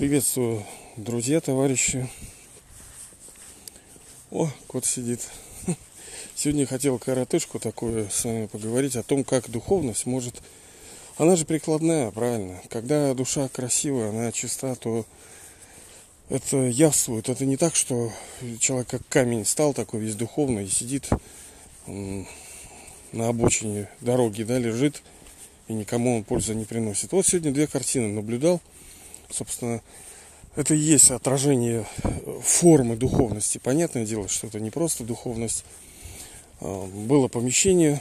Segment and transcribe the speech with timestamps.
[0.00, 0.64] Приветствую,
[0.96, 2.08] друзья, товарищи.
[4.30, 5.28] О, кот сидит.
[6.34, 10.40] Сегодня хотел коротышку такую с вами поговорить о том, как духовность может...
[11.18, 12.62] Она же прикладная, правильно.
[12.70, 15.04] Когда душа красивая, она чиста, то
[16.30, 17.28] это явствует.
[17.28, 18.10] Это не так, что
[18.58, 21.10] человек как камень стал такой весь духовный и сидит
[21.86, 25.02] на обочине дороги, да, лежит,
[25.68, 27.12] и никому он пользы не приносит.
[27.12, 28.62] Вот сегодня две картины наблюдал–
[29.30, 29.82] собственно,
[30.56, 31.86] это и есть отражение
[32.42, 33.58] формы духовности.
[33.58, 35.64] Понятное дело, что это не просто духовность.
[36.60, 38.00] А, было помещение,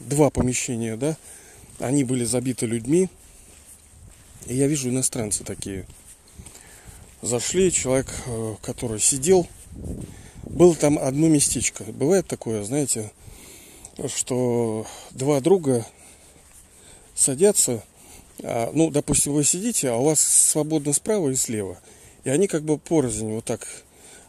[0.00, 1.16] два помещения, да,
[1.78, 3.08] они были забиты людьми.
[4.46, 5.86] И я вижу иностранцы такие.
[7.22, 9.46] Зашли, человек, э, который сидел,
[10.42, 11.84] было там одно местечко.
[11.84, 13.10] Бывает такое, знаете,
[14.08, 15.86] что два друга
[17.14, 17.82] садятся
[18.74, 21.78] ну, допустим, вы сидите, а у вас свободно справа и слева.
[22.24, 23.66] И они как бы порознь вот так.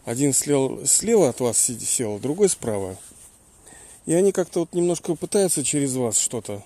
[0.06, 2.98] Один слева, слева от вас сел, другой справа.
[4.06, 6.64] И они как-то вот немножко пытаются через вас что-то.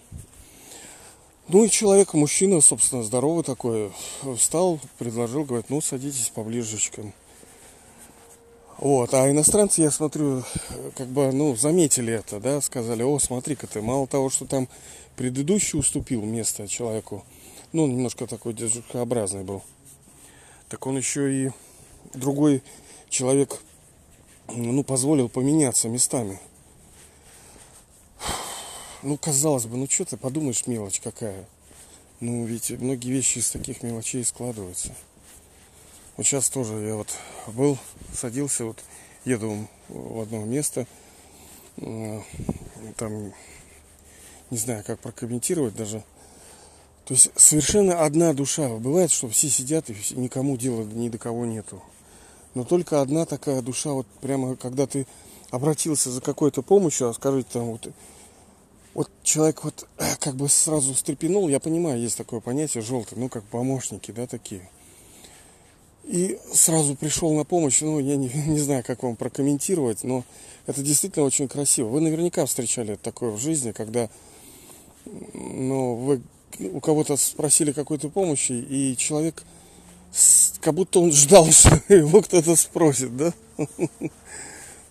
[1.48, 3.92] Ну и человек, мужчина, собственно, здоровый такой,
[4.38, 7.14] встал, предложил, говорит, ну садитесь поближе к
[8.78, 10.44] Вот, а иностранцы, я смотрю,
[10.96, 14.68] как бы, ну, заметили это, да, сказали, о, смотри-ка ты, мало того, что там
[15.16, 17.26] предыдущий уступил место человеку,
[17.72, 19.64] ну, немножко такой держкообразный был,
[20.70, 21.52] так он еще и
[22.14, 22.64] другой
[23.10, 23.60] человек,
[24.48, 26.40] ну, позволил поменяться местами.
[29.02, 31.46] Ну, казалось бы, ну, что ты подумаешь, мелочь какая.
[32.20, 34.94] Ну, ведь многие вещи из таких мелочей складываются.
[36.18, 37.08] Вот сейчас тоже я вот
[37.48, 37.78] был,
[38.14, 38.84] садился, вот
[39.24, 40.86] еду в одно место,
[41.78, 42.22] э,
[42.98, 43.34] там
[44.50, 46.04] не знаю, как прокомментировать даже.
[47.10, 48.70] То есть совершенно одна душа.
[48.70, 51.82] Бывает, что все сидят и никому дела ни до кого нету.
[52.54, 55.08] Но только одна такая душа, вот прямо когда ты
[55.50, 57.90] обратился за какой-то помощью, а скажите там вот,
[58.94, 59.88] вот человек вот
[60.20, 64.70] как бы сразу встрепенул, я понимаю, есть такое понятие желтый, ну как помощники, да, такие.
[66.04, 70.24] И сразу пришел на помощь, ну я не, не знаю, как вам прокомментировать, но
[70.68, 71.88] это действительно очень красиво.
[71.88, 74.12] Вы наверняка встречали такое в жизни, когда
[75.34, 76.22] ну, вы
[76.60, 79.44] у кого-то спросили какой-то помощи, и человек,
[80.62, 83.34] как будто он ждал, что его кто-то спросит, да?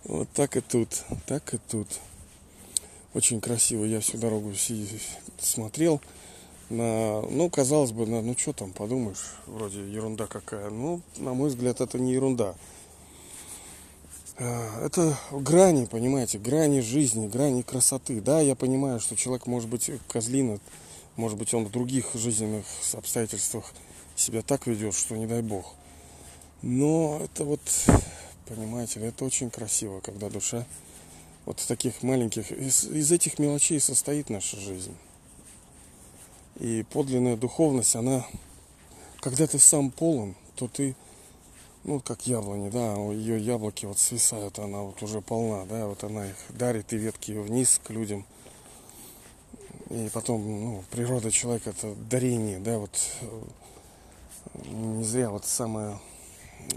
[0.05, 0.89] Вот так и тут,
[1.27, 1.87] так и тут.
[3.13, 3.85] Очень красиво.
[3.85, 4.55] Я всю дорогу
[5.39, 6.01] смотрел
[6.71, 10.71] на, ну, казалось бы, на, ну, что там, подумаешь, вроде ерунда какая.
[10.71, 12.55] Ну, на мой взгляд, это не ерунда.
[14.39, 18.21] Э, это грани, понимаете, грани жизни, грани красоты.
[18.21, 20.59] Да, я понимаю, что человек может быть козлина,
[21.19, 22.65] может быть он в других жизненных
[22.95, 23.75] обстоятельствах
[24.17, 25.75] себя так ведет, что не дай бог.
[26.63, 27.61] Но это вот,
[28.47, 30.65] понимаете, это очень красиво, когда душа
[31.45, 34.95] вот таких маленьких, из, из этих мелочей состоит наша жизнь.
[36.61, 38.25] И подлинная духовность, она,
[39.21, 40.95] когда ты сам полон, то ты
[41.83, 46.27] ну, как яблони, да, ее яблоки вот свисают, она вот уже полна, да, вот она
[46.27, 48.25] их дарит и ветки вниз к людям.
[49.91, 52.91] И потом, ну, природа человека это дарение, да, вот
[54.65, 55.99] не зря вот самое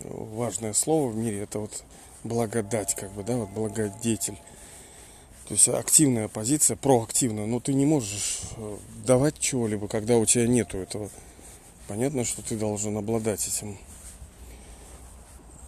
[0.06, 1.84] важное слово в мире это вот
[2.24, 4.38] благодать, как бы, да, вот благодетель.
[5.48, 10.48] То есть активная позиция, проактивная, но ты не можешь э, давать чего-либо, когда у тебя
[10.48, 11.10] нету этого.
[11.90, 13.78] Понятно, что ты должен обладать этим.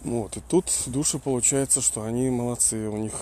[0.04, 3.12] Вот, и тут души получается, что они молодцы, у них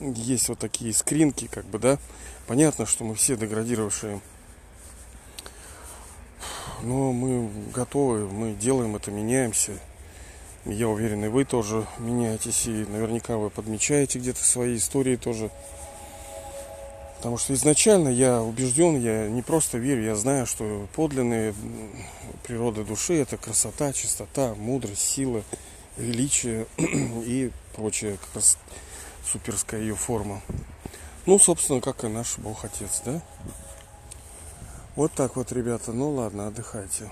[0.00, 1.98] есть вот такие скринки, как бы, да.
[2.46, 4.20] Понятно, что мы все деградировавшие,
[6.82, 9.72] но мы готовы, мы делаем это, меняемся.
[10.64, 15.50] Я уверен, и вы тоже меняетесь, и наверняка вы подмечаете где-то свои истории тоже.
[17.18, 21.54] Потому что изначально я убежден, я не просто верю, я знаю, что подлинные
[22.46, 25.42] природы души это красота, чистота, мудрость, сила–
[25.98, 28.42] величие и прочее, как
[29.24, 30.40] суперская ее форма.
[31.26, 33.20] Ну, собственно, как и наш Бог Отец, да?
[34.96, 35.92] Вот так вот, ребята.
[35.92, 37.10] Ну ладно, отдыхайте.